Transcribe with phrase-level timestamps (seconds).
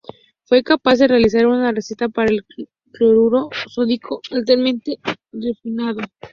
[0.45, 2.43] Fue capaz de realizar una receta para el
[2.91, 4.99] cloruro sódico altamente
[5.31, 5.99] refinado.